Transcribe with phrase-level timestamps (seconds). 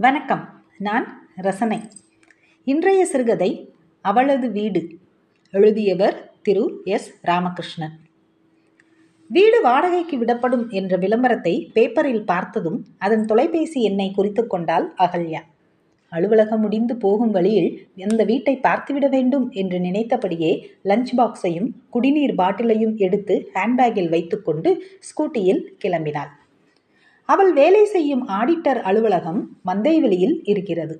[0.00, 0.64] வணக்கம்.
[0.78, 1.80] நான் ரசனை.
[2.64, 4.88] இன்றைய சிறுகதை அவளது வீடு.
[5.50, 6.80] எழுதியவர் திரு.
[6.84, 7.14] எஸ்.
[7.22, 7.98] ராமகிருஷ்ணன்.
[9.28, 15.40] வீடு வாடகைக்கு விடப்படும் என்ற விளம்பரத்தை பேப்பரில் பார்த்ததும் அதன் தொலைபேசி எண்ணை குறித்து கொண்டால் அகல்யா.
[16.08, 23.50] அலுவலகம் முடிந்து போகும் வழியில் எந்த வீட்டை பார்த்துவிட வேண்டும் என்று நினைத்தபடியே லஞ்ச் பாக்ஸையும் குடிநீர் பாட்டிலையும் எடுத்து
[23.54, 26.38] ஹேண்ட்பேக்கில் வைத்துக்கொண்டு ஸ்கூட்டியில் கிளம்பினாள்.
[27.32, 30.94] அவள் வேலை செய்யும் ஆடிட்டர் அலுவலகம் மந்தைவெளியில் இருக்கிறது.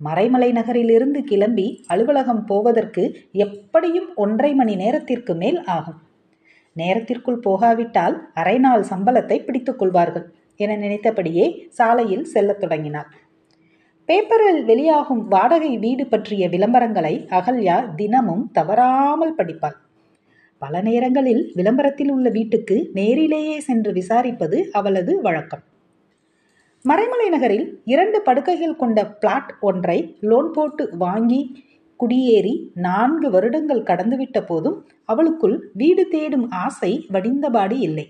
[0.00, 3.02] மறைமலை நகரிலிருந்து கிளம்பி அலுவலகம் போவதற்கு
[3.44, 6.00] எப்படியும் ஒன்றை மணி நேரத்திற்கு மேல் ஆகும்.
[6.76, 13.08] நேரத்திற்குள் போகாவிட்டால் அரை நாள் சம்பளத்தை பிடித்துக் கொள்வார்கள் என நினைத்தபடியே சாலையில் செல்லத் தொடங்கினாள்.
[14.08, 19.78] பேப்பரில் வெளியாகும் வாடகை வீடு பற்றிய விளம்பரங்களை அகல்யா தினமும் தவறாமல் படிப்பாள்.
[20.58, 25.62] பல நேரங்களில் விளம்பரத்தில் உள்ள வீட்டுக்கு நேரிலேயே சென்று விசாரிப்பது அவளது வழக்கம்.
[26.84, 31.62] மறைமலை நகரில் இரண்டு படுக்கைகள் கொண்ட பிளாட் ஒன்றை லோன் போட்டு வாங்கி
[31.96, 38.08] குடியேறி நான்கு வருடங்கள் கடந்துவிட்ட போதும் அவளுக்குள் வீடு தேடும் ஆசை வடிந்தபாடி இல்லை.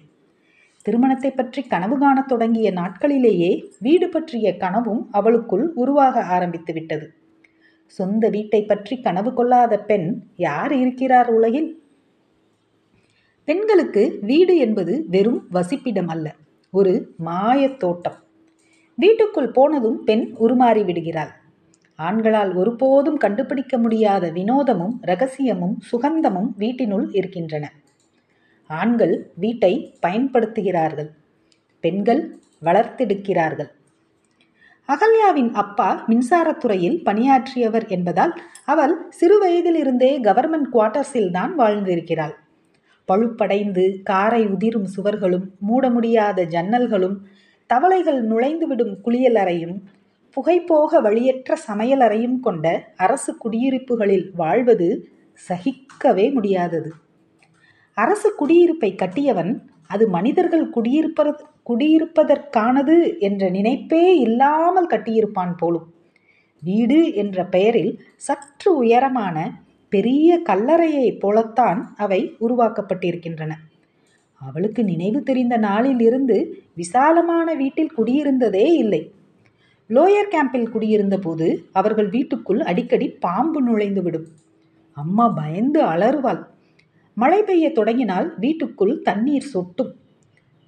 [0.82, 7.06] திருமணத்தை பற்றி கனவு காணத் தொடங்கிய நாட்களிலேயே வீடு பற்றிய கனவும் அவளுக்குள் உருவாக ஆரம்பித்து விட்டது.
[7.86, 11.83] சொந்த வீட்டை பற்றி கனவு கொள்ளாத பெண் யார் இருக்கிறார் உலகில்?
[13.44, 16.34] பெண்களுக்கு வீடு என்பது வெறும் வசிப்பிடம் அல்ல
[16.70, 18.14] ஒரு மாயத் தோட்டம்.
[18.94, 21.32] வீட்டுக்குள் போனதும் பெண் உருமாறி விடுகிறாள்.
[21.98, 27.72] ஆண்களால் ஒருபோதும் கண்டுபிடிக்க முடியாத வினோதமும் ரகசியமும் சுகந்தமும் வீட்டினுள் இருக்கின்றன.
[28.66, 31.10] ஆண்கள் வீட்டை பயன்படுத்துகிறார்கள்
[31.80, 33.70] பெண்கள் வளர்த்தெடுக்கிறார்கள்.
[34.88, 42.34] அகல்யாவின் அப்பா மின்சாரத்துறையில் பணியாற்றியவர் என்பதால் அவள் சிறு வயதிலிருந்தே கவர்மெண்ட் குவார்ட்டர்ஸில் தான் வாழ்ந்திருக்கிறாள்.
[43.08, 47.16] பழுப்படைந்து காரை உதிரும் சுவர்களும் மூட முடியாத ஜன்னல்களும்
[47.66, 49.76] தவளைகள் நுழைந்துவிடும் குளியலறையும்
[50.36, 54.88] புகைப்போக வழியற்ற சமையலறையும் கொண்ட அரசு குடியிருப்புகளில் வாழ்வது
[55.48, 56.90] சகிக்கவே முடியாதது.
[57.94, 59.52] அரசு குடியிருப்பை கட்டியவன்
[59.86, 61.34] அது மனிதர்கள் குடியிருப்ப
[61.68, 65.86] குடியிருப்பதற்கானது என்ற நினைப்பே இல்லாமல் கட்டியிருப்பான் போலும்.
[66.62, 69.36] வீடு என்ற பெயரில் சற்று உயரமான
[69.94, 73.52] பெரிய கல்லறையைப் போலத்தான் அவை உருவாக்கப்பட்டிருக்கின்றன.
[74.40, 76.36] அவளுக்கு நினைவு தெரிந்த நாளில் இருந்து
[76.74, 79.02] விசாலமான வீட்டில் குடியிருந்ததே இல்லை.
[79.90, 84.26] லோயர் கேம்பில் குடியிருந்த போது அவர்கள் வீட்டுக்குள் அடிக்கடி பாம்பு நுழைந்துவிடும்
[84.96, 86.40] அம்மா பயந்து அலறுவாள்.
[87.16, 89.92] மழை பெய்ய தொடங்கினால் வீட்டுக்குள் தண்ணீர் சொட்டும்.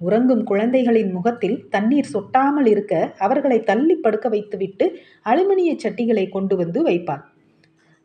[0.01, 2.93] உறங்கும் குழந்தைகளின் முகத்தில் தண்ணீர் சொட்டாமல் இருக்க
[3.25, 4.85] அவர்களை தள்ளி படுக்க வைத்துவிட்டு
[5.25, 7.23] அலுமினிய சட்டிகளை கொண்டு வந்து வைப்பாள்.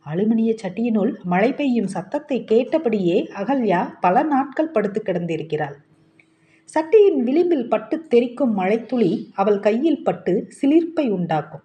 [0.06, 5.76] அலுமினிய சட்டியினுள் மழை பெய்யும் சத்தத்தை கேட்டபடியே அகல்யா பல நாட்கள் படுத்து கிடந்திருக்கிறாள்.
[6.64, 11.64] சட்டியின் விளிம்பில் பட்டு தெரிக்கும் மழைத்துளி அவள் கையில் பட்டு சிலிர்ப்பை உண்டாக்கும்.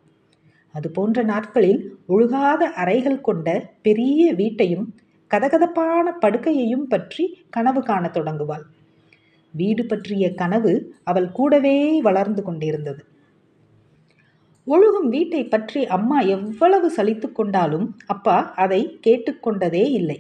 [0.72, 3.48] அது போன்ற நாட்களில் ஒழுகாத அறைகள் கொண்ட
[3.82, 4.88] பெரிய வீட்டையும்
[5.32, 8.66] கதகதப்பான படுக்கையையும் பற்றி கனவு காணத் தொடங்குவாள்.
[9.54, 13.02] வீடு பற்றிய கனவு அவள் கூடவே வளர்ந்து கொண்டிருந்தது.
[14.68, 20.18] ஒழுகும் வீட்டை பற்றி அம்மா எவ்வளவு சலித்து கொண்டாலும் அப்பா அதை கேட்டுக்கொண்டதே இல்லை.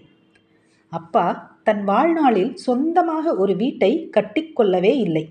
[0.91, 1.25] அப்பா
[1.63, 5.25] தன் வாழ்நாளில் சொந்தமாக ஒரு வீட்டை கட்டிக்கொள்ளவே இல்லை.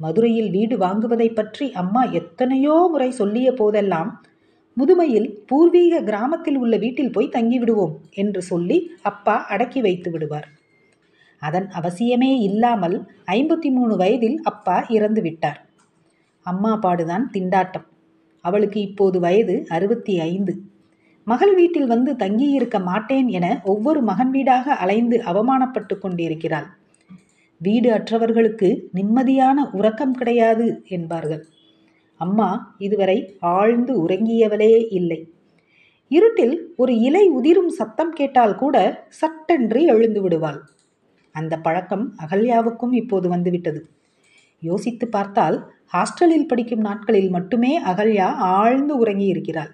[0.00, 4.10] மதுரையில் வீடு வாங்குவதை பற்றி அம்மா எத்தனையோ முறை சொல்லிய போதெல்லாம்
[4.76, 8.78] முதுமையில் பூர்வீக கிராமத்தில் உள்ள வீட்டில் போய் தங்கிவிடுவோம் என்று சொல்லி
[9.10, 10.48] அப்பா அடக்கி வைத்து விடுவார்.
[11.42, 12.96] அதன் அவசியமே இல்லாமல்
[13.38, 15.60] ஐம்பத்தி மூணு வயதில் அப்பா இறந்து விட்டார்.
[16.46, 17.86] அம்மா பாடுதான் திண்டாட்டம்.
[18.48, 20.54] அவளுக்கு இப்போது வயது அறுபத்தி ஐந்து.
[21.26, 26.68] மகள் வீட்டில் வந்து தங்கியிருக்க மாட்டேன் என ஒவ்வொரு மகன் வீடாக அலைந்து அவமானப்பட்டு கொண்டிருக்கிறாள்.
[27.60, 31.42] வீடு அற்றவர்களுக்கு நிம்மதியான உறக்கம் கிடையாது என்பார்கள்.
[32.20, 32.48] அம்மா
[32.78, 33.18] இதுவரை
[33.52, 35.20] ஆழ்ந்து உறங்கியவளே இல்லை.
[36.10, 38.76] இருட்டில் ஒரு இலை உதிரும் சத்தம் கேட்டால் கூட
[39.20, 40.60] சட்டென்று எழுந்து விடுவாள்.
[41.34, 43.80] அந்த பழக்கம் அகல்யாவுக்கும் இப்போது வந்துவிட்டது.
[44.62, 49.72] யோசித்து பார்த்தால் ஹாஸ்டலில் படிக்கும் நாட்களில் மட்டுமே அகல்யா ஆழ்ந்து உறங்கி இருக்கிறாள்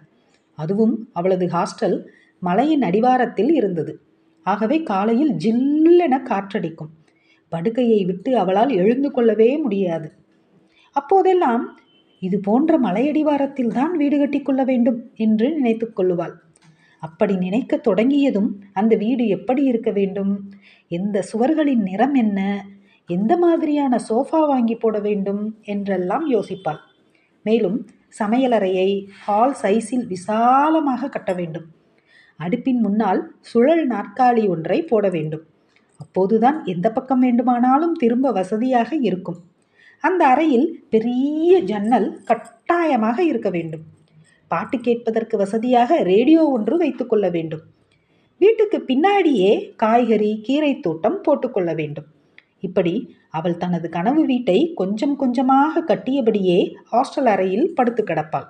[0.54, 2.04] அதுவும் அவளது ஹாஸ்டல்
[2.38, 4.00] மலையின் அடிவாரத்தில் இருந்தது.
[4.42, 6.90] ஆகவே காலையில் ஜில்லென காற்றடிக்கும்.
[7.48, 10.12] படுக்கையை விட்டு அவளால் எழுந்து கொள்ளவே முடியாது.
[10.92, 11.78] அப்போதெல்லாம்
[12.18, 16.34] இது போன்ற மலையடிவாரத்தில் தான் வீடு கட்டிக்கொள்ள வேண்டும் என்று நினைத்து கொள்ளுவாள்.
[16.98, 20.50] அப்படி நினைக்க தொடங்கியதும் அந்த வீடு எப்படி இருக்க வேண்டும்?
[20.88, 22.66] எந்த சுவர்களின் நிறம் என்ன?
[23.14, 25.42] எந்த மாதிரியான சோஃபா வாங்கி போட வேண்டும்
[25.72, 26.80] என்றெல்லாம் யோசிப்பாள்.
[27.44, 27.78] மேலும்
[28.18, 28.88] சமையலறையை
[29.24, 31.66] ஹால் சைஸில் விசாலமாக கட்ட வேண்டும்.
[32.40, 33.20] அடுப்பின் முன்னால்
[33.50, 35.44] சுழல் நாற்காலி ஒன்றை போட வேண்டும்.
[36.00, 39.40] அப்போதுதான் எந்த பக்கம் வேண்டுமானாலும் திரும்ப வசதியாக இருக்கும்.
[40.04, 43.84] அந்த அறையில் பெரிய ஜன்னல் கட்டாயமாக இருக்க வேண்டும்.
[44.50, 47.62] பாட்டு கேட்பதற்கு வசதியாக ரேடியோ ஒன்று வைத்துக்கொள்ள வேண்டும்.
[48.40, 52.08] வீட்டுக்கு பின்னாடியே காய்கறி கீரை தோட்டம் போட்டுக்கொள்ள வேண்டும்.
[52.66, 52.94] இப்படி
[53.38, 56.58] அவள் தனது கனவு வீட்டை கொஞ்சம் கொஞ்சமாக கட்டியபடியே
[56.90, 58.48] ஹாஸ்டல் அறையில் படுத்து கிடப்பாள்.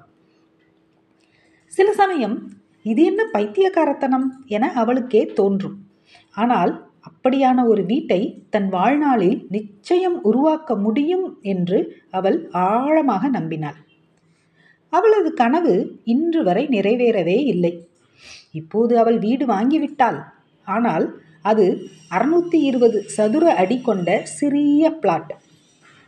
[1.72, 2.36] சில சமயம்
[2.84, 4.26] இது என்ன பைத்தியக்காரத்தனம்
[4.56, 5.76] என அவளுக்கே தோன்றும்.
[6.34, 6.72] ஆனால்
[7.08, 8.20] அப்படியான ஒரு வீட்டை
[8.54, 11.78] தன் வாழ்நாளில் நிச்சயம் உருவாக்க முடியும் என்று
[12.18, 13.78] அவள் ஆழமாக நம்பினாள்.
[14.92, 15.74] அவளது கனவு
[16.14, 17.72] இன்று வரை நிறைவேறவே இல்லை.
[18.60, 20.18] இப்போது அவள் வீடு வாங்கிவிட்டாள்.
[20.66, 21.06] ஆனால்
[21.42, 25.34] அது அறுநூத்தி இருபது சதுர அடி கொண்ட சிறிய பிளாட்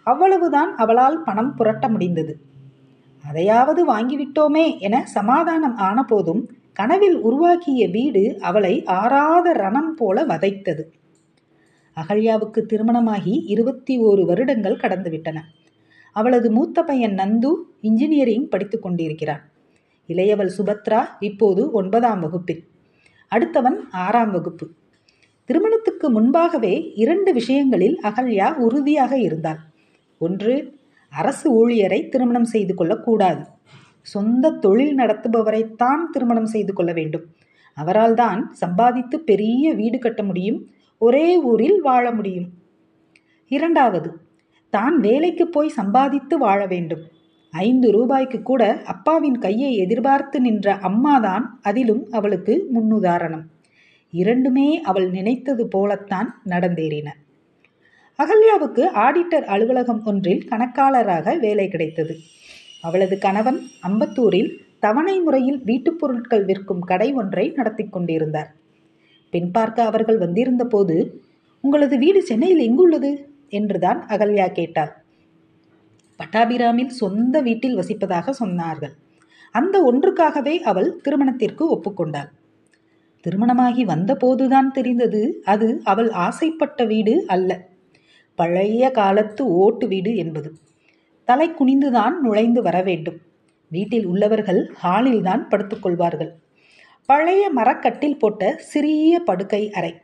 [0.03, 2.39] அவ்வளவுதான் அவளால் பணம் புரட்ட முடிந்தது.
[3.29, 10.83] அதையாவது வாங்கிவிட்டோமே என சமாதானம் ஆனபோதும் கனவில் உருவாக்கிய வீடு அவளை ஆறாத ரணம் போல வதைத்தது.
[11.93, 15.41] அகல்யாவுக்கு திருமணமாகி இருபத்தி ஓரு வருடங்கள் கடந்துவிட்டன.
[16.13, 19.43] அவளது மூத்த பையன் நந்து இன்ஜினியரிங் படித்துக் கொண்டிருக்கிறான்.
[20.09, 22.65] இளையவள் சுபத்ரா இப்போது ஒன்பதாம் வகுப்பில்.
[23.31, 24.71] அடுத்தவன் ஆறாம் வகுப்பு.
[25.45, 29.59] திருமணத்துக்கு முன்பாகவே இரண்டு விஷயங்களில் அகல்யா உறுதியாக இருந்தாள்.
[30.19, 30.55] ஒன்று
[31.13, 33.43] அரசு ஊழியரை திருமணம் செய்து கொள்ளக்கூடாது.
[34.03, 37.25] சொந்த தொழில் நடத்துபவரைத்தான் திருமணம் செய்து கொள்ள வேண்டும்.
[37.75, 40.69] அவரால் தான் சம்பாதித்து பெரிய வீடு கட்ட முடியும்
[40.99, 42.49] ஒரே ஊரில் வாழ முடியும்.
[43.49, 44.11] இரண்டாவது
[44.71, 47.03] தான் வேலைக்கு போய் சம்பாதித்து வாழ வேண்டும்.
[47.51, 53.45] ஐந்து ரூபாய்க்கு கூட அப்பாவின் கையை எதிர்பார்த்து நின்ற அம்மாதான் அதிலும் அவளுக்கு முன்னுதாரணம்.
[54.15, 57.09] இரண்டுமே அவள் நினைத்தது போலத்தான் நடந்தேறின.
[58.17, 62.17] அகல்யாவுக்கு ஆடிட்டர் அலுவலகம் ஒன்றில் கணக்காளராக வேலை கிடைத்தது.
[62.81, 68.55] அவளது கணவன் அம்பத்தூரில் தவணை முறையில் வீட்டுப் பொருட்கள் விற்கும் கடை ஒன்றை நடத்தி கொண்டிருந்தார்.
[69.31, 71.23] பின் பார்க்க அவர்கள் வந்திருந்த போது
[71.61, 73.11] உங்களது வீடு சென்னையில் எங்குள்ளது?
[73.49, 75.05] என்றுதான் அகல்யா கேட்டார்
[76.19, 78.95] பட்டாபிராமில் சொந்த வீட்டில் வசிப்பதாக சொன்னார்கள்.
[79.51, 82.31] அந்த ஒன்றுக்காகவே அவள் திருமணத்திற்கு ஒப்புக்கொண்டாள்.
[83.25, 87.51] திருமணமாகி வந்தபோதுதான் தெரிந்தது அது அவள் ஆசைப்பட்ட வீடு அல்ல.
[88.39, 90.51] பழைய காலத்து ஓட்டு வீடு என்பது.
[91.29, 93.19] தலை குனிந்துதான் நுழைந்து வர வேண்டும்.
[93.71, 96.33] வீட்டில் உள்ளவர்கள் ஹாலில்தான் படுத்துக்கொள்வார்கள்
[97.07, 99.95] பழைய மரக்கட்டில் போட்ட சிறிய படுக்கை அறை.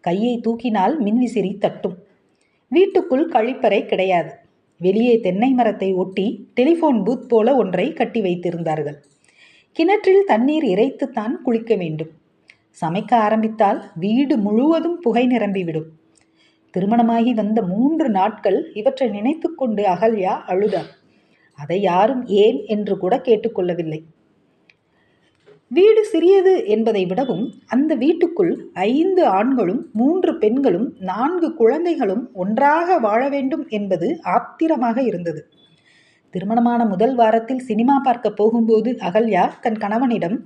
[0.00, 1.96] கையை தூக்கினால் மின்விசிறி தட்டும்.
[2.68, 4.32] வீட்டுக்குள் கழிப்பறை கிடையாது.
[4.78, 6.26] வெளியே தென்னை மரத்தை ஒட்டி
[6.56, 8.98] டெலிஃபோன் பூத் போல ஒன்றை கட்டி வைத்திருந்தார்கள்.
[9.72, 12.10] கிணற்றில் தண்ணீர் இறைத்துத்தான் குளிக்க வேண்டும்.
[12.80, 15.88] சமைக்க ஆரம்பித்தால் வீடு முழுவதும் புகை நிரம்பிவிடும்.
[16.74, 20.90] திருமணமாகி வந்த மூன்று நாட்கள் இவற்றை நினைத்து கொண்டு அகல்யா அழுதார்
[21.58, 24.00] அதை யாரும் ஏன் என்று கூட கேட்டுக்கொள்ளவில்லை
[25.70, 33.64] வீடு சிறியது என்பதை விடவும் அந்த வீட்டுக்குள் ஐந்து ஆண்களும் மூன்று பெண்களும் நான்கு குழந்தைகளும் ஒன்றாக வாழ வேண்டும்
[33.68, 35.40] என்பது ஆத்திரமாக இருந்தது.
[36.34, 40.36] திருமணமான முதல் வாரத்தில் சினிமா பார்க்க போகும்போது அகல்யா தன் கணவனிடம்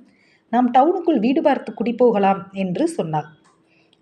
[0.52, 3.26] நாம் டவுனுக்குள் வீடு பார்த்து குடிப்போகலாம் என்று சொன்னாள்.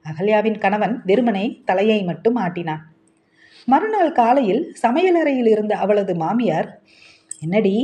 [0.05, 2.83] அகல்யாவின் கணவன் வெறுமனே தலையை மட்டும் ஆட்டினான்.
[3.65, 6.69] மறுநாள் காலையில் சமையலறையில் இருந்த அவளது மாமியார்
[7.41, 7.75] என்னடி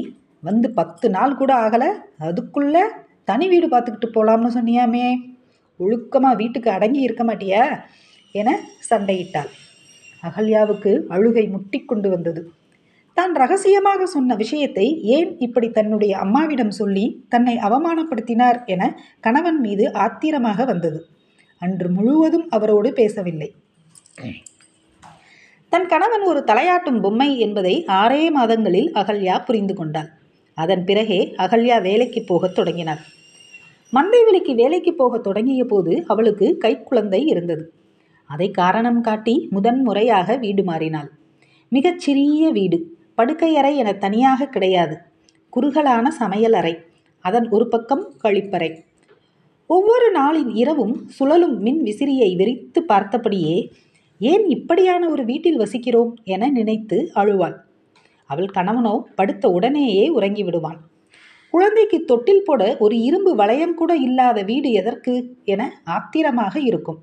[0.41, 1.85] வந்து பத்து நாள் கூட ஆகல
[2.21, 2.77] அதுக்குள்ள
[3.25, 5.07] தனி வீடு பார்த்துக்கிட்டு போகலாம்னு சொன்னியாமே
[5.81, 7.63] ஒழுக்கமாக வீட்டுக்கு அடங்கி இருக்க மாட்டியா?
[8.35, 8.49] என
[8.91, 9.51] சண்டையிட்டாள்.
[10.23, 12.43] அகல்யாவுக்கு அழுகை முட்டி கொண்டு வந்தது.
[13.17, 14.87] தான் ரகசியமாக சொன்ன விஷயத்தை
[15.17, 18.83] ஏன் இப்படி தன்னுடைய அம்மாவிடம் சொல்லி தன்னை அவமானப்படுத்தினார் என
[19.21, 21.01] கணவன் மீது ஆத்திரமாக வந்தது.
[21.63, 23.49] அன்று முழுவதும் அவரோடு பேசவில்லை.
[25.73, 30.11] தன் கணவன் ஒரு தலையாட்டும் பொம்மை என்பதை ஆறே மாதங்களில் அகல்யா புரிந்து கொண்டாள்.
[30.59, 33.03] அதன் பிறகே அகல்யா வேலைக்கு போகத் தொடங்கினார்
[33.93, 37.65] மந்தைவெளிக்கு வேலைக்கு போக தொடங்கிய போது அவளுக்கு கைக்குழந்தை இருந்தது.
[38.31, 41.11] அதை காரணம் காட்டி முதன் முறையாக வீடு மாறினாள்.
[41.73, 42.79] மிகச்சிறிய வீடு.
[43.23, 44.97] படுக்கையறை என தனியாக கிடையாது.
[45.51, 46.79] குறுகலான சமையல் அறை
[47.25, 48.71] அதன் ஒரு பக்கம் கழிப்பறை
[49.67, 53.69] ஒவ்வொரு நாளின் இரவும் சுழலும் மின் விசிறியை விரித்து பார்த்தபடியே
[54.19, 56.11] ஏன் இப்படியான ஒரு வீட்டில் வசிக்கிறோம்?
[56.25, 57.55] என நினைத்து அழுவாள்.
[58.27, 60.81] அவள் கணவனோ படுத்த உடனேயே உறங்கி விடுவான்.
[61.51, 65.35] குழந்தைக்கு தொட்டில் போட ஒரு இரும்பு வளையம் கூட இல்லாத வீடு எதற்கு?
[65.45, 66.99] என ஆத்திரமாக இருக்கும்.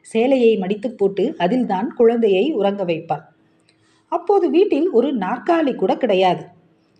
[0.00, 3.24] சேலையை மடித்து போட்டு அதில்தான் குழந்தையை உறங்க வைப்பாள்.
[4.08, 6.44] அப்போது வீட்டில் ஒரு நாற்காலி கூட கிடையாது.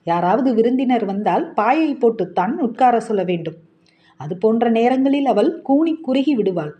[0.04, 3.54] யாராவது விருந்தினர் வந்தால் பாயை போட்டுத்தான் உட்கார சொல்ல வேண்டும்.
[4.16, 6.74] அது போன்ற நேரங்களில் அவள் கூனி குறுகி விடுவாள்.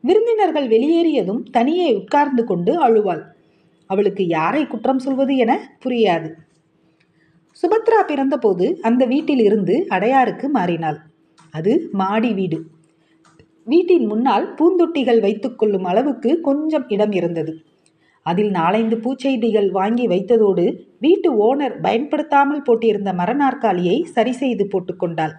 [0.00, 3.22] விருந்தினர்கள் வெளியேறியதும் தனியே உட்கார்ந்து கொண்டு அழுவாள்.
[3.86, 6.28] அவளுக்கு யாரை குற்றம் சொல்வது என புரியாது.
[7.62, 10.98] சுபத்ரா பிறந்தபோது அந்த வீட்டில் இருந்து அடையாருக்கு மாறினாள்.
[11.50, 12.58] அது மாடி வீடு.
[13.64, 17.52] வீட்டின் முன்னால் பூந்தொட்டிகள் வைத்துக்கொள்ளும் அளவுக்கு கொஞ்சம் இடம் இருந்தது.
[18.26, 20.64] அதில் நாலைந்து பூச்செய்திகள் வாங்கி வைத்ததோடு
[20.98, 25.34] வீட்டு ஓனர் பயன்படுத்தாமல் போட்டிருந்த மர நாற்காலியை சரி செய்து போட்டுக்கொண்டாள்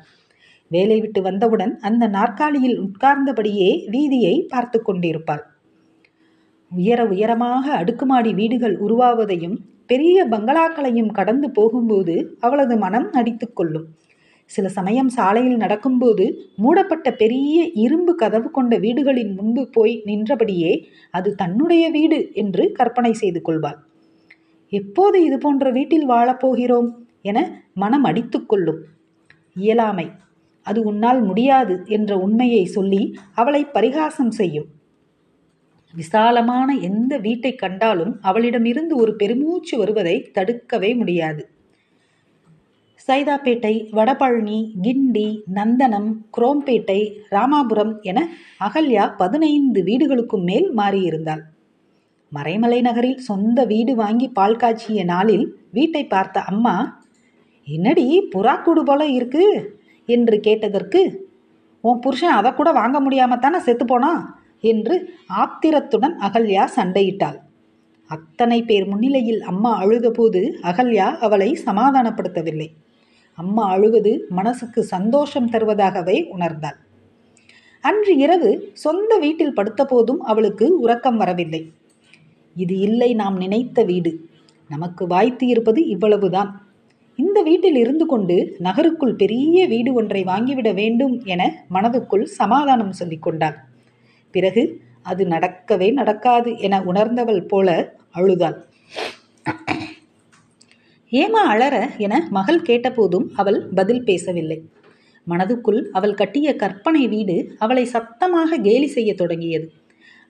[0.71, 5.43] வேலை விட்டு வந்தவுடன் அந்த நாற்காலியில் உட்கார்ந்தபடியே வீதியை பார்த்து கொண்டிருப்பாள்.
[6.71, 9.57] உயர உயரமாக அடுக்குமாடி வீடுகள் உருவாவதையும்
[9.89, 13.87] பெரிய பங்களாக்களையும் கடந்து போகும்போது அவளது மனம் நடித்து கொள்ளும்.
[14.49, 21.89] சில சமயம் சாலையில் நடக்கும்போது மூடப்பட்ட பெரிய இரும்பு கதவு கொண்ட வீடுகளின் முன்பு போய் நின்றபடியே அது தன்னுடைய
[21.89, 23.77] வீடு என்று கற்பனை செய்து கொள்வாள்.
[24.69, 26.89] எப்போது இது போன்ற வீட்டில் வாழப்போகிறோம்
[27.21, 28.81] என மனம் அடித்து கொள்ளும்.
[29.55, 30.11] இயலாமை.
[30.61, 34.65] அது உன்னால் முடியாது என்ற உண்மையை சொல்லி அவளை பரிகாசம் செய்யும்.
[35.93, 41.49] விசாலமான எந்த வீட்டை கண்டாலும் அவளிடமிருந்து ஒரு பெருமூச்சு வருவதை தடுக்கவே முடியாது.
[43.07, 46.97] சைதாப்பேட்டை வடபழனி கிண்டி நந்தனம் குரோம்பேட்டை
[47.31, 48.19] ராமாபுரம் என
[48.59, 51.43] அகல்யா பதினைந்து வீடுகளுக்கும் மேல் மாறியிருந்தாள்.
[52.31, 56.75] மறைமலை நகரில் சொந்த வீடு வாங்கி பால் காய்ச்சிய நாளில் வீட்டை பார்த்த அம்மா
[57.67, 59.45] என்னடி புறாக்கூடு போல இருக்கு?
[60.05, 61.03] என்று கேட்டதற்கு
[61.83, 64.11] உன் புருஷன் அதை கூட வாங்க முடியாம தானே செத்துப்போனா
[64.59, 64.97] என்று
[65.27, 67.37] ஆத்திரத்துடன் அகல்யா சண்டையிட்டாள்.
[68.09, 72.69] அத்தனை பேர் முன்னிலையில் அம்மா அழுதபோது அகல்யா அவளை சமாதானப்படுத்தவில்லை.
[73.37, 76.77] அம்மா அழுவது மனசுக்கு சந்தோஷம் தருவதாகவே உணர்ந்தாள்.
[77.83, 81.61] அன்று இரவு சொந்த வீட்டில் படுத்தபோதும் அவளுக்கு உறக்கம் வரவில்லை.
[82.55, 84.11] இது இல்லை நாம் நினைத்த வீடு.
[84.69, 86.51] நமக்கு வாய்த்து இருப்பது இவ்வளவுதான்.
[87.19, 93.57] இந்த வீட்டில் இருந்து கொண்டு நகருக்குள் பெரிய வீடு ஒன்றை வாங்கிவிட வேண்டும் என மனதுக்குள் சமாதானம் சொல்லிக் கொண்டாள்.
[94.31, 94.63] பிறகு
[95.01, 97.67] அது நடக்கவே நடக்காது என உணர்ந்தவள் போல
[98.11, 98.57] அழுதாள்.
[101.11, 104.57] ஏமா அழற என மகள் கேட்டபோதும் அவள் பதில் பேசவில்லை.
[105.27, 109.67] மனதுக்குள் அவள் கட்டிய கற்பனை வீடு அவளை சத்தமாக கேலி செய்ய தொடங்கியது.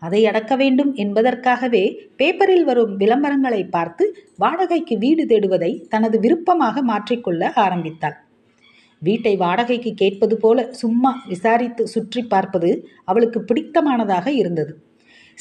[0.01, 1.83] அதை அடக்க வேண்டும் என்பதற்காகவே
[2.15, 4.05] பேப்பரில் வரும் விளம்பரங்களை பார்த்து
[4.35, 8.17] வாடகைக்கு வீடு தேடுவதை தனது விருப்பமாக மாற்றிக்கொள்ள ஆரம்பித்தாள்.
[9.01, 12.69] வீட்டை வாடகைக்கு கேட்பது போல சும்மா விசாரித்து சுற்றி பார்ப்பது
[13.03, 14.71] அவளுக்கு பிடித்தமானதாக இருந்தது.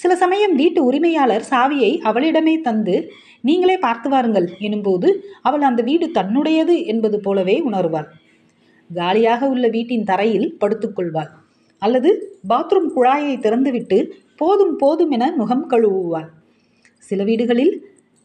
[0.02, 2.96] சில சமயம் வீட்டு உரிமையாளர் சாவியை அவளிடமே தந்து
[3.40, 5.08] நீங்களே பார்த்து வாருங்கள் எனும்போது
[5.42, 8.08] அவள் அந்த வீடு தன்னுடையது என்பது போலவே உணர்வாள்.
[8.90, 11.30] காலியாக உள்ள வீட்டின் தரையில் படுத்துக்கொள்வாள்
[11.82, 12.10] அல்லது
[12.48, 13.98] பாத்ரூம் குழாயை திறந்துவிட்டு
[14.36, 16.28] போதும் போதும் என முகம் கழுவுவாள்.
[17.08, 17.74] சில வீடுகளில்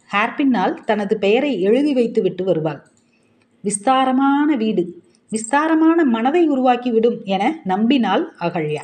[0.10, 2.82] ஹேர்பின்னால் தனது பெயரை எழுதி வைத்து விட்டு வருவாள்.
[3.64, 4.86] விஸ்தாரமான வீடு
[5.30, 8.84] விஸ்தாரமான மனதை உருவாக்கிவிடும் என நம்பினாள் அகழ்யா.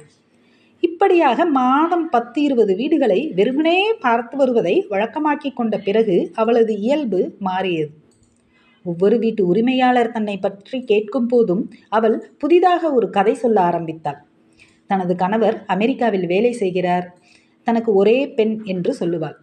[0.84, 7.92] இப்படியாக மாதம் பத்து இருபது வீடுகளை வெறுமனே பார்த்து வருவதை வழக்கமாக்கி கொண்ட பிறகு அவளது இயல்பு மாறியது.
[8.86, 14.20] ஒவ்வொரு வீட்டு உரிமையாளர் தன்னை பற்றி கேட்கும் போதும் அவள் புதிதாக ஒரு கதை சொல்ல ஆரம்பித்தாள்.
[14.90, 17.08] தனது கணவர் அமெரிக்காவில் வேலை செய்கிறார்.
[17.68, 19.36] தனக்கு ஒரே பெண் என்று சொல்லுவாள்.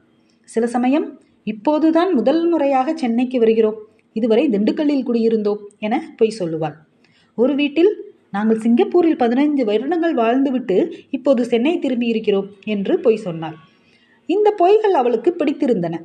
[0.48, 1.06] சில சமயம்
[1.46, 3.78] இப்போதுதான் முதல் முறையாக சென்னைக்கு வருகிறோம்.
[4.16, 6.76] இதுவரை திண்டுக்கல்லில் குடியிருந்தோம் என பொய் சொல்லுவாள்.
[7.38, 7.92] ஒரு வீட்டில்
[8.34, 10.76] நாங்கள் சிங்கப்பூரில் பதினைந்து வருடங்கள் வாழ்ந்துவிட்டு
[11.10, 13.56] இப்போது சென்னை திரும்பி இருக்கிறோம் என்று பொய் சொன்னாள்.
[14.28, 15.96] இந்த பொய்கள் அவளுக்கு பிடித்திருந்தன.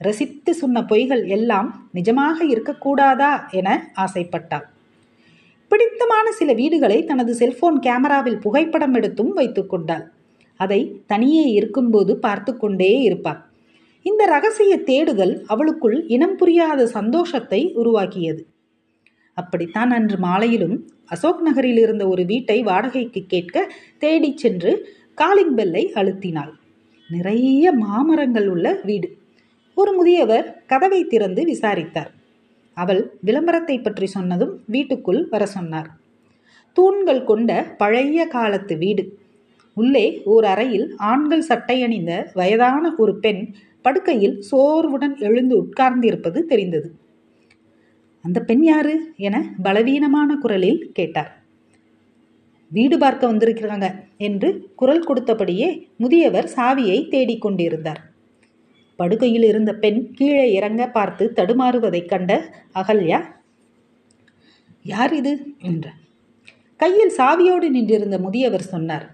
[0.00, 4.66] ரசித்து சொன்ன பொய்கள் எல்லாம் நிஜமாக இருக்கக்கூடாதா என ஆசைப்பட்டாள்.
[5.70, 10.04] பிடித்தமான சில வீடுகளை தனது செல்போன் கேமராவில் புகைப்படம் எடுத்தும் வைத்துக் கொண்டாள்.
[10.60, 13.40] அதை தனியே இருக்கும்போது பார்த்து கொண்டே இருப்பாள்.
[14.06, 18.42] இந்த ரகசிய தேடுதல் அவளுக்குள் இனம் புரியாத சந்தோஷத்தை உருவாக்கியது.
[19.38, 20.76] அப்படித்தான் அன்று மாலையிலும்
[21.08, 24.72] அசோக் நகரில் இருந்த ஒரு வீட்டை வாடகைக்கு கேட்க தேடிச் சென்று
[25.14, 26.52] காலிங் பெல்லை அழுத்தினாள்.
[27.10, 29.08] நிறைய மாமரங்கள் உள்ள வீடு.
[29.74, 32.10] ஒரு முதியவர் கதவை திறந்து விசாரித்தார்.
[32.76, 35.90] அவள் விளம்பரத்தை பற்றி சொன்னதும் வீட்டுக்குள் வர சொன்னார்.
[36.72, 39.04] தூண்கள் கொண்ட பழைய காலத்து வீடு.
[39.74, 43.42] உள்ளே ஓர் அறையில் ஆண்கள் சட்டை அணிந்த வயதான ஒரு பெண்
[43.82, 46.88] படுக்கையில் சோர்வுடன் எழுந்து உட்கார்ந்திருப்பது தெரிந்தது.
[48.24, 51.30] அந்த பெண் யாரு என பலவீனமான குரலில் கேட்டார்.
[52.70, 58.00] வீடு பார்க்க வந்திருக்கிறாங்க என்று குரல் கொடுத்தபடியே முதியவர் சாவியை தேடிக்கொண்டிருந்தார்
[58.96, 62.32] படுக்கையில் இருந்த பெண் கீழே இறங்க பார்த்து தடுமாறுவதைக் கண்ட
[62.74, 63.20] அகல்யா
[64.82, 65.54] யார் இது?
[65.58, 65.86] என்ற
[66.76, 69.06] கையில் சாவியோடு நின்றிருந்த முதியவர் சொன்னார்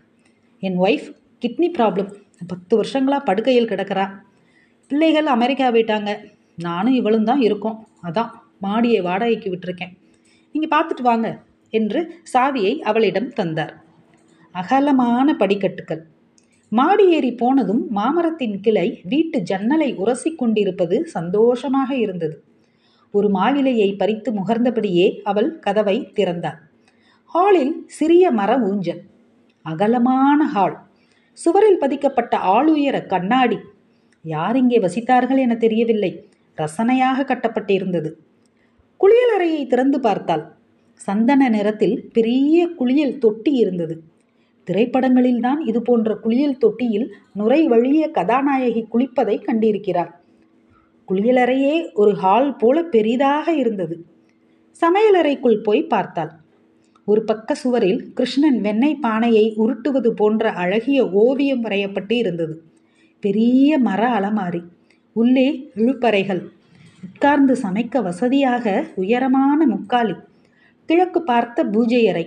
[0.61, 1.09] என் ஒய்ஃப்
[1.43, 2.11] கிட்னி ப்ராப்ளம்
[2.47, 4.07] பத்து வருஷங்களா படுக்கையில் கிடக்கிறா.
[4.91, 6.11] பிள்ளைகள் அமெரிக்கா போயிட்டாங்க.
[6.57, 7.87] நானும் இவளும் தான் இருக்கோம்.
[8.03, 9.97] அதான் மாடியை வாடகைக்கு விட்டுருக்கேன்.
[10.53, 13.83] நீங்கள் பார்த்துட்டு வாங்க என்று சாவியை அவளிடம் தந்தார்.
[14.51, 16.07] அகலமான படிக்கட்டுகள்.
[16.69, 22.43] மாடி ஏறி போனதும் மாமரத்தின் கிளை வீட்டு ஜன்னலை உரசி கொண்டிருப்பது சந்தோஷமாக இருந்தது.
[23.11, 26.59] ஒரு மாவிலையை பறித்து முகர்ந்தபடியே அவள் கதவை திறந்தாள்.
[27.25, 29.03] ஹாலில் சிறிய மர ஊஞ்சல்.
[29.63, 30.77] அகலமான ஹால்.
[31.33, 33.59] சுவரில் பதிக்கப்பட்ட ஆளுயர கண்ணாடி.
[34.23, 36.31] யார் இங்கே வசித்தார்கள் என தெரியவில்லை.
[36.59, 38.24] ரசனையாக கட்டப்பட்டிருந்தது.
[39.05, 40.53] குளியலறையை திறந்து பார்த்தாள்.
[40.95, 44.03] சந்தன நிறத்தில் பெரிய குளியல் தொட்டி இருந்தது.
[44.67, 50.11] திரைப்படங்களில்தான் இது போன்ற குளியல் தொட்டியில் நுரை வழிய கதாநாயகி குளிப்பதை கண்டிருக்கிறார்.
[51.09, 54.05] குளியலறையே ஒரு ஹால் போல பெரிதாக இருந்தது.
[54.81, 56.31] சமையலறைக்குள் போய் பார்த்தாள்.
[57.05, 62.63] ஒரு பக்க சுவரில் கிருஷ்ணன் வெண்ணெய் பானையை உருட்டுவது போன்ற அழகிய ஓவியம் வரையப்பட்டு இருந்தது.
[63.21, 64.63] பெரிய மர அலமாரி.
[65.13, 66.49] உள்ளே இழுப்பறைகள்
[67.05, 70.15] உட்கார்ந்து சமைக்க வசதியாக உயரமான முக்காலி
[70.89, 72.25] கிழக்கு பார்த்த பூஜை அறை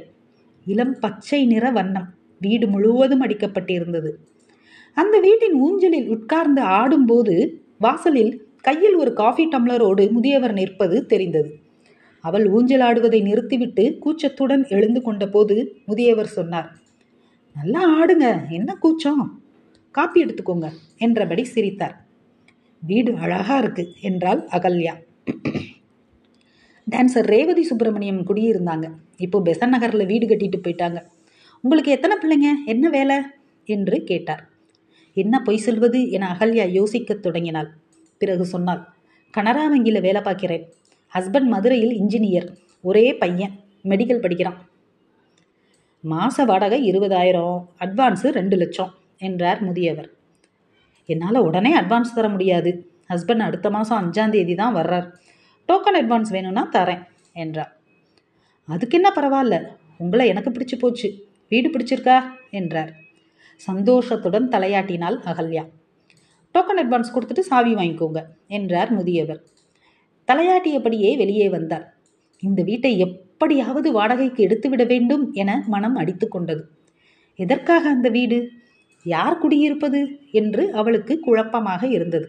[0.65, 2.07] இளம் பச்சை நிற வண்ணம்
[2.39, 4.11] வீடு முழுவதும் அடிக்கப்பட்டிருந்தது.
[4.93, 7.35] அந்த வீட்டின் ஊஞ்சலில் உட்கார்ந்து ஆடும்போது
[7.77, 11.49] வாசலில் கையில் ஒரு காஃபி டம்ளரோடு முதியவர் நிற்பது தெரிந்தது.
[12.23, 15.55] அவள் ஊஞ்சலாடுவதை நிறுத்திவிட்டு கூச்சத்துடன் எழுந்து கொண்டபோது
[15.85, 16.69] முதியவர் சொன்னார்
[17.55, 19.23] நல்லா ஆடுங்க என்ன கூச்சம்?
[19.95, 20.67] காப்பி எடுத்துக்கோங்க
[20.97, 21.95] என்றபடி சிரித்தார்.
[22.81, 24.93] வீடு அழகா இருக்கு என்றாள் அகல்யா.
[26.91, 28.91] டான்சர் ரேவதி சுப்பிரமணியம் குடியிருந்தாங்க.
[29.17, 31.03] இப்போ பெசன் நகரில் வீடு கட்டிட்டு போயிட்டாங்க.
[31.61, 32.53] உங்களுக்கு எத்தனை பிள்ளைங்க?
[32.65, 33.17] என்ன வேலை?
[33.65, 34.49] என்று கேட்டார்.
[35.13, 36.09] என்ன பொய் சொல்வது?
[36.09, 37.77] என அகல்யா யோசிக்கத் தொடங்கினாள்.
[38.17, 38.87] பிறகு சொன்னாள்.
[39.37, 40.73] கனரா வங்கியில் வேலை பார்க்கிறேன்.
[41.13, 42.55] ஹஸ்பண்ட் மதுரையில் இன்ஜினியர்.
[42.81, 43.51] ஒரே பையன்.
[43.83, 44.69] மெடிக்கல் படிக்கிறான்.
[46.01, 47.65] மாத வாடகை இருபதாயிரம்.
[47.79, 50.16] அட்வான்ஸு ரெண்டு லட்சம் என்றார் முதியவர்.
[51.09, 52.89] என்னால் உடனே அட்வான்ஸ் தர முடியாது.
[53.09, 55.07] ஹஸ்பண்ட் அடுத்த மாதம் அஞ்சாம் தேதி தான் வர்றார்.
[55.69, 57.71] டோக்கன் அட்வான்ஸ் வேணும்னா தரேன் என்றார்.
[58.65, 61.25] அதுக்கு என்ன பரவாயில்ல உங்களை எனக்கு பிடிச்சி போச்சு.
[61.47, 62.91] வீடு பிடிச்சிருக்கா என்றார்.
[63.55, 65.63] சந்தோஷத்துடன் தலையாட்டினாள் அகல்யா.
[66.55, 69.43] டோக்கன் அட்வான்ஸ் கொடுத்துட்டு சாவி வாங்கிக்கோங்க என்றார் முதியவர்.
[70.27, 71.85] தலையாட்டியபடியே வெளியே வந்தார்.
[72.39, 76.63] இந்த வீட்டை எப்படியாவது வாடகைக்கு எடுத்துவிட வேண்டும் என மனம் அடித்து கொண்டது.
[77.35, 78.37] எதற்காக அந்த வீடு?
[79.07, 79.99] யார் குடியிருப்பது?
[80.31, 82.27] என்று அவளுக்கு குழப்பமாக இருந்தது.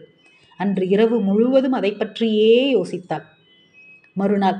[0.59, 3.25] அன்று இரவு முழுவதும் அதை பற்றியே யோசித்தாள்.
[4.15, 4.59] மறுநாள்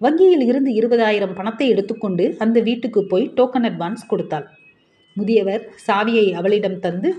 [0.00, 4.46] வங்கியில் இருந்து இருபதாயிரம் பணத்தை எடுத்துக்கொண்டு அந்த வீட்டுக்கு போய் டோக்கன் அட்வான்ஸ் கொடுத்தாள்.
[5.16, 7.10] முதியவர் சாவியை அவளிடம் தந்து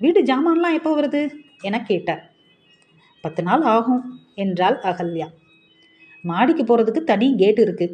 [0.00, 1.22] வீடு ஜாமான்லாம் எப்போ வருது?
[1.62, 2.22] என கேட்டார்.
[3.24, 4.02] பத்து நாள் ஆகும்
[4.34, 5.28] என்றாள் அகல்யா.
[6.24, 7.86] மாடிக்கு போகிறதுக்கு தனி கேட் இருக்கு.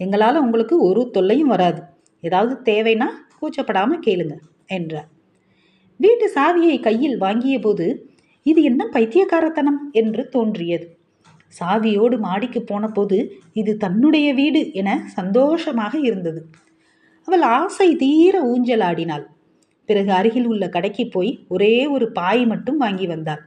[0.00, 1.80] எங்களால் உங்களுக்கு ஒரு தொல்லையும் வராது.
[2.22, 3.08] ஏதாவது தேவைன்னா
[3.40, 4.34] கூச்சப்படாமல் கேளுங்க
[4.66, 5.08] என்றார்.
[6.02, 7.86] வீட்டு சாவியை கையில் வாங்கியபோது
[8.46, 9.80] இது என்ன பைத்தியக்காரத்தனம்?
[9.92, 10.86] என்று தோன்றியது.
[11.60, 13.18] சாவியோடு மாடிக்கு போனபோது
[13.52, 16.40] இது தன்னுடைய வீடு என சந்தோஷமாக இருந்தது.
[17.28, 19.24] அவள் ஆசை தீர ஊஞ்சலாடினாள்.
[19.88, 23.42] பிறகு அருகில் உள்ள கடைக்கு போய் ஒரே ஒரு பாய் மட்டும் வாங்கி வந்தாள்.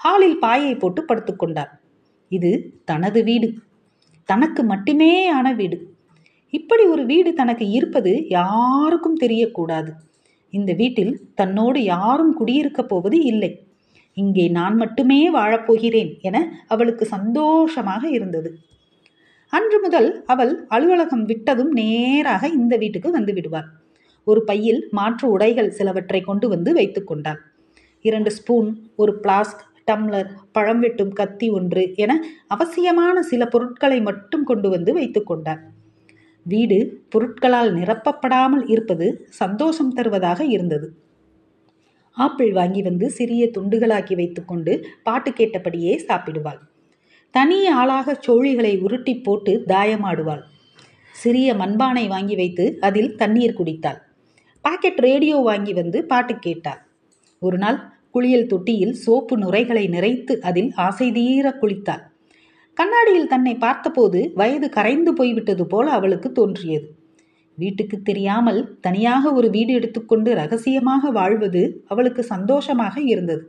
[0.00, 1.72] ஹாலில் பாயை போட்டு படுத்துக்கொண்டாள்
[2.30, 2.50] இது
[2.84, 3.48] தனது வீடு.
[4.28, 5.78] தனக்கு மட்டுமே ஆன வீடு.
[6.52, 9.90] இப்படி ஒரு வீடு தனக்கு இருப்பது யாருக்கும் தெரியக்கூடாது.
[10.58, 13.50] இந்த வீட்டில் தன்னோடு யாரும் குடியிருக்கப் போவது இல்லை.
[14.16, 16.36] இங்கே நான் மட்டுமே வாழப்போகிறேன் என
[16.74, 18.50] அவளுக்கு சந்தோஷமாக இருந்தது.
[19.52, 23.68] அன்று முதல் அவள் அலுவலகம் விட்டதும் நேராக இந்த வீட்டுக்கு வந்து விடுவாள்.
[24.26, 27.40] ஒரு பையில் மாற்று உடைகள் சிலவற்றை கொண்டு வந்து வைத்து கொண்டாள்.
[28.04, 28.68] இரண்டு ஸ்பூன்
[29.02, 32.12] ஒரு பிளாஸ்க் டம்ளர் பழம் வெட்டும் கத்தி ஒன்று என
[32.54, 35.60] அவசியமான சில பொருட்களை மட்டும் கொண்டு வந்து வைத்து கொண்டாள்.
[36.46, 36.78] வீடு
[37.08, 40.88] பொருட்களால் நிரப்பப்படாமல் இருப்பது சந்தோஷம் தருவதாக இருந்தது.
[42.16, 46.60] ஆப்பிள் வாங்கி வந்து சிறிய துண்டுகளாக்கி வைத்துக்கொண்டு பாட்டு கேட்டபடியே சாப்பிடுவாள்.
[47.30, 50.42] தனி ஆளாக சோழிகளை உருட்டி போட்டு தாயமாடுவாள்.
[51.14, 54.00] சிறிய மண்பானை வாங்கி வைத்து அதில் தண்ணீர் குடித்தாள்.
[54.64, 56.80] பாக்கெட் ரேடியோ வாங்கி வந்து பாட்டு கேட்டாள்.
[57.42, 57.78] ஒரு நாள்
[58.10, 62.04] குளியல் தொட்டியில் சோப்பு நுரைகளை நிறைத்து அதில் ஆசை தீர குளித்தாள்.
[62.76, 66.88] கண்ணாடியில் தன்னை பார்த்தபோது வயது கரைந்து போய்விட்டது போல அவளுக்கு தோன்றியது.
[67.58, 73.44] வீட்டுக்கு தெரியாமல் தனியாக ஒரு வீடு எடுத்துக்கொண்டு ரகசியமாக வாழ்வது அவளுக்கு சந்தோஷமாக இருந்தது.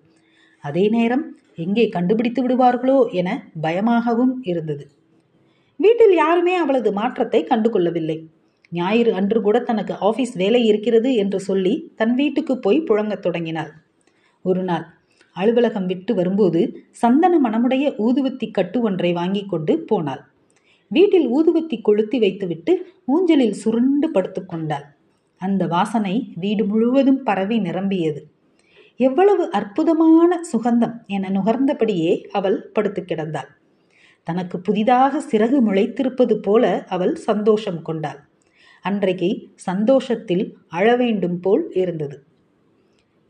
[0.63, 3.29] அதே நேரம் எங்கே கண்டுபிடித்து விடுவார்களோ என
[3.61, 4.85] பயமாகவும் இருந்தது.
[5.79, 8.17] வீட்டில் யாருமே அவளது மாற்றத்தை கண்டு கொள்ளவில்லை
[8.71, 13.71] ஞாயிறு அன்று கூட தனக்கு ஆபீஸ் வேலை இருக்கிறது என்று சொல்லி தன் வீட்டுக்கு போய் புழங்கத் தொடங்கினாள்.
[14.45, 14.85] ஒரு நாள்
[15.41, 20.23] அலுவலகம் விட்டு வரும்போது சந்தன மனமுடைய ஊதுவத்தி கட்டு ஒன்றை வாங்கி கொண்டு போனாள்.
[20.91, 22.73] வீட்டில் ஊதுவத்தி கொளுத்தி வைத்துவிட்டு
[23.05, 24.85] ஊஞ்சலில் சுருண்டு படுத்துக்கொண்டாள்
[25.41, 28.21] அந்த வாசனை வீடு முழுவதும் பரவி நிரம்பியது.
[28.99, 33.49] எவ்வளவு அற்புதமான சுகந்தம் என நுகர்ந்தபடியே அவள் படுத்து கிடந்தாள்.
[34.23, 38.19] தனக்கு புதிதாக சிறகு முளைத்திருப்பது போல அவள் சந்தோஷம் கொண்டாள்.
[38.85, 42.17] அன்றைக்கு சந்தோஷத்தில் அழவேண்டும் போல் இருந்தது.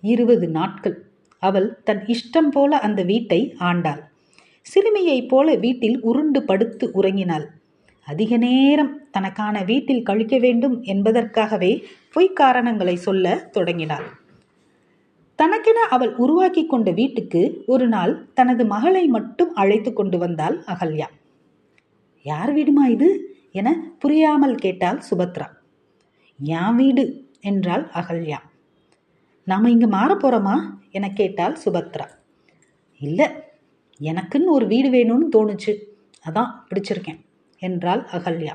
[0.04, 0.98] இருபது நாட்கள்
[1.40, 4.02] அவள் தன் இஷ்டம் போல அந்த வீட்டை ஆண்டாள்.
[4.62, 7.46] சிறுமியைப் போல வீட்டில் உருண்டு படுத்து உறங்கினாள்.
[8.06, 11.84] அதிக நேரம் தனக்கான வீட்டில் கழிக்க வேண்டும் என்பதற்காகவே
[12.16, 14.06] பொய்க்காரணங்களை சொல்ல தொடங்கினாள்.
[15.36, 21.08] தனக்கென அவள் உருவாக்கி கொண்ட வீட்டுக்கு ஒரு நாள் தனது மகளை மட்டும் அழைத்து கொண்டு வந்தாள் அகல்யா.
[22.24, 23.36] யார் வீடுமா இது?
[23.52, 25.48] என புரியாமல் கேட்டாள் சுபத்ரா.
[26.40, 28.38] என் வீடு என்றாள் அகல்யா.
[29.50, 30.56] நாம் இங்கே மாற போகிறோமா
[30.92, 32.06] என கேட்டாள் சுபத்ரா.
[33.00, 33.28] இல்லை
[34.02, 35.74] எனக்குன்னு ஒரு வீடு வேணும்னு தோணுச்சு.
[36.30, 37.26] அதான் பிடிச்சிருக்கேன்
[37.60, 38.54] என்றாள் அகல்யா.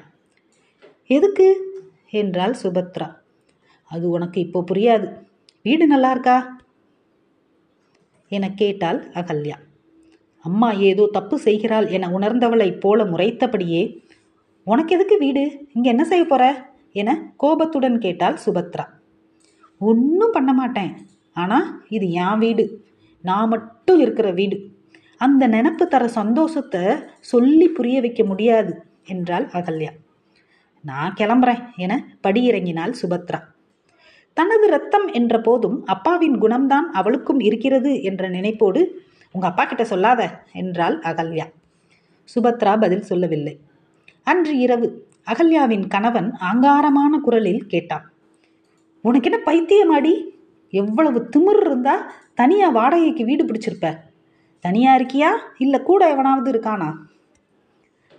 [1.06, 1.70] எதுக்கு?
[2.10, 3.16] என்றாள் சுபத்ரா.
[3.84, 5.08] அது உனக்கு இப்போ புரியாது.
[5.62, 6.56] வீடு நல்லா இருக்கா?
[8.28, 9.58] என கேட்டாள் அகல்யா.
[10.38, 13.98] அம்மா ஏதோ தப்பு செய்கிறாள் என உணர்ந்தவளைப் போல முறைத்தபடியே
[14.64, 15.68] உனக்கு எதுக்கு வீடு?
[15.72, 16.70] இங்கே என்ன செய்ய போற?
[16.92, 18.84] என கோபத்துடன் கேட்டாள் சுபத்ரா.
[19.82, 20.92] ஒன்றும் பண்ண மாட்டேன்.
[21.36, 22.64] ஆனால் இது என் வீடு.
[23.20, 24.56] நான் மட்டும் இருக்கிற வீடு.
[25.16, 26.82] அந்த நினப்பு தர சந்தோஷத்தை
[27.20, 28.72] சொல்லி புரிய வைக்க முடியாது
[29.04, 29.92] என்றாள் அகல்யா.
[30.84, 31.92] நான் கிளம்புறேன் என
[32.22, 33.40] படியிறங்கினாள் சுபத்ரா.
[34.34, 38.82] தனது ரத்தம் என்ற போதும் அப்பாவின் குணம்தான் அவளுக்கும் இருக்கிறது என்ற நினைப்போடு
[39.34, 41.46] உங்க அப்பா கிட்ட சொல்லாத என்றாள் அகல்யா.
[42.28, 43.54] சுபத்ரா பதில் சொல்லவில்லை.
[44.26, 44.88] அன்று இரவு
[45.24, 48.11] அகல்யாவின் கணவன் ஆங்காரமான குரலில் கேட்டான்.
[49.02, 50.24] உனக்கு என்ன பைத்தியமாடி?
[50.70, 53.96] எவ்வளவு திமிர் இருந்தா தனியா வாடகைக்கு வீடு பிடிச்சிருப்ப.
[54.60, 55.28] தனியா இருக்கியா?
[55.58, 56.94] இல்ல கூட எவனாவது இருக்கானா?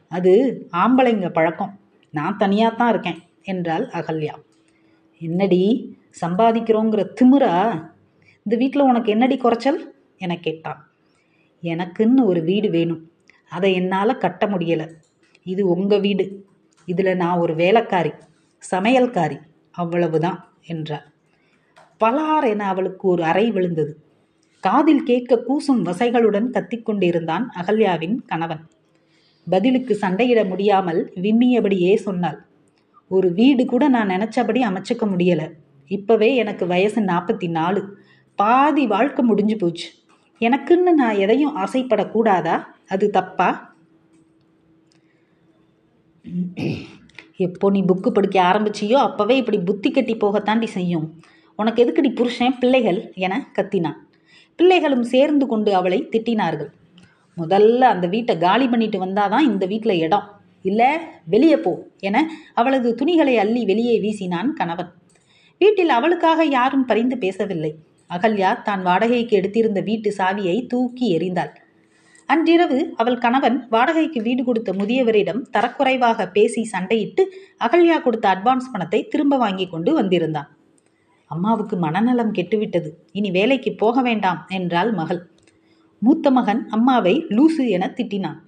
[0.10, 1.80] அது ஆம்பளைங்க பழக்கம்.
[2.12, 4.34] நான் தனியாக தான் இருக்கேன் என்றாள் அகல்யா.
[5.19, 7.74] என்னடி சம்பாதிக்கிறோங்கிற திமிரா?
[8.38, 9.96] இந்த வீட்டில் உனக்கு என்னடி குறைச்சல்?
[10.17, 10.88] என கேட்டான்.
[11.63, 13.12] எனக்குன்னு ஒரு வீடு வேணும்.
[13.50, 14.89] அதை என்னால் கட்ட முடியலை.
[15.43, 16.46] இது உங்கள் வீடு.
[16.86, 18.12] இதில் நான் ஒரு வேலைக்காரி
[18.72, 19.39] சமையல்காரி.
[19.72, 20.52] அவ்வளவுதான்.
[20.67, 21.08] என்றார்
[21.99, 23.93] பலார் என அவளுக்கு ஒரு அறை விழுந்தது.
[24.60, 28.63] காதில் கேட்க கூசும் வசைகளுடன் கத்திக்கொண்டிருந்தான் அகல்யாவின் கணவன்.
[29.49, 32.39] பதிலுக்கு சண்டையிட முடியாமல் விம்மியபடியே சொன்னாள்.
[33.08, 35.43] ஒரு வீடு கூட நான் நினைச்சபடி அமைச்சுக்க முடியல.
[35.88, 37.97] இப்பவே எனக்கு வயசு நாற்பத்தி நாலு
[38.36, 39.89] பாதி வாழ்க்கை முடிஞ்சு போச்சு.
[40.41, 42.63] எனக்குன்னு நான் எதையும் ஆசைப்படக்கூடாதா?
[42.88, 43.76] அது தப்பா?
[47.36, 51.06] எப்போ நீ புக்கு படிக்க ஆரம்பிச்சியோ அப்போவே இப்படி புத்தி கட்டி போகத்தாண்டி செய்யும்.
[51.56, 52.58] உனக்கு எதுக்குடி புருஷன்?
[52.60, 53.98] பிள்ளைகள் என கத்தினான்.
[54.56, 56.69] பிள்ளைகளும் சேர்ந்து கொண்டு அவளை திட்டினார்கள்.
[57.38, 60.28] முதல்ல அந்த வீட்டை காலி பண்ணிட்டு வந்தாதான் இந்த வீட்டில் இடம்.
[60.62, 60.89] இல்லை
[61.26, 64.91] வெளியே போ என அவளது துணிகளை அள்ளி வெளியே வீசினான் கணவன்.
[65.58, 67.76] வீட்டில் அவளுக்காக யாரும் பரிந்து பேசவில்லை.
[68.10, 71.54] அகல்யா தான் வாடகைக்கு எடுத்திருந்த வீட்டு சாவியை தூக்கி எறிந்தாள்.
[72.34, 77.24] அன்றிரவு அவள் கணவன் வாடகைக்கு வீடு கொடுத்த முதியவரிடம் தரக்குறைவாக பேசி சண்டையிட்டு
[77.58, 80.50] அகல்யா கொடுத்த அட்வான்ஸ் பணத்தை திரும்ப வாங்கி கொண்டு வந்திருந்தான்.
[81.32, 82.89] அம்மாவுக்கு மனநலம் கெட்டுவிட்டது.
[83.12, 85.22] இனி வேலைக்கு போக வேண்டாம் என்றாள் மகள்.
[86.02, 88.39] மூத்த மகன் அம்மாவை லூசு என திட்டினான்.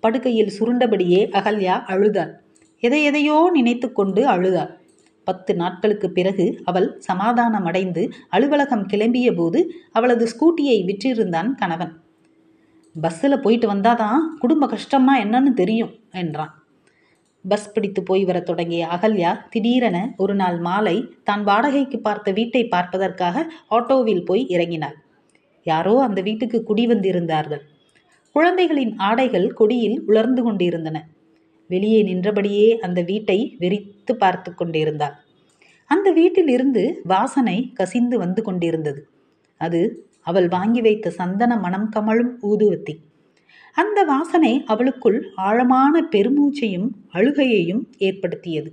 [0.00, 2.32] படுக்கையில் சுருண்டபடியே அகல்யா அழுதாள்.
[2.82, 4.72] எதை எதையோ நினைத்து கொண்டு அழுதாள்.
[5.26, 9.60] பத்து நாட்களுக்கு பிறகு அவள் சமாதானமடைந்து அலுவலகம் கிளம்பிய போது
[9.92, 11.94] அவளது ஸ்கூட்டியை விற்றிருந்தான் கணவன்.
[12.96, 16.52] பஸ்ஸில் போயிட்டு வந்தாதான் குடும்ப கஷ்டம்னா என்னன்னு தெரியும் என்றான்.
[17.44, 23.46] பஸ் பிடித்து போய் வர தொடங்கிய அகல்யா திடீரென ஒரு நாள் மாலை தான் வாடகைக்கு பார்த்த வீட்டை பார்ப்பதற்காக
[23.70, 24.96] ஆட்டோவில் போய் இறங்கினாள்.
[25.66, 27.62] யாரோ அந்த வீட்டுக்கு குடி வந்திருந்தார்கள்.
[28.34, 30.96] குழந்தைகளின் ஆடைகள் கொடியில் உலர்ந்து கொண்டிருந்தன.
[31.70, 35.14] வெளியே நின்றபடியே அந்த வீட்டை வெறித்து பார்த்து கொண்டிருந்தாள்.
[35.90, 39.00] அந்த வீட்டில் இருந்து வாசனை கசிந்து வந்து கொண்டிருந்தது.
[39.60, 39.80] அது
[40.24, 42.94] அவள் வாங்கி வைத்த சந்தன மனம் கமழும் ஊதுவத்தி.
[43.74, 48.70] அந்த வாசனை அவளுக்குள் ஆழமான பெருமூச்சையும் அழுகையையும் ஏற்படுத்தியது.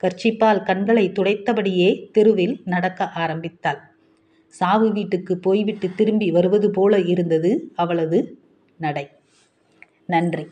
[0.00, 3.80] கர்ச்சிப்பால் கண்களை துடைத்தபடியே தெருவில் நடக்க ஆரம்பித்தாள்.
[4.48, 8.38] சாவு வீட்டுக்கு போய்விட்டு திரும்பி வருவது போல இருந்தது அவளது
[8.76, 9.08] நடை.
[10.06, 10.44] நன்றி.